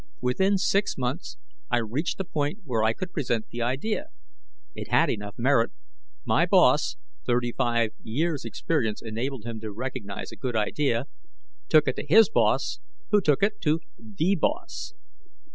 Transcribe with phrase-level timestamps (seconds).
[0.19, 1.37] Within six months,
[1.69, 4.05] I reached a point where I could present the idea.
[4.73, 5.73] It had enough merit.
[6.25, 6.95] My boss
[7.27, 11.05] 35 years' experience enabled him to recognize a good idea
[11.69, 12.79] took it to his boss
[13.11, 14.95] who took it to The Boss.